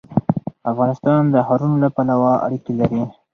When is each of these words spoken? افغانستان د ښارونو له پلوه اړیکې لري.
افغانستان 0.71 1.21
د 1.33 1.35
ښارونو 1.47 1.75
له 1.83 1.89
پلوه 1.95 2.33
اړیکې 2.45 2.73
لري. 2.79 3.03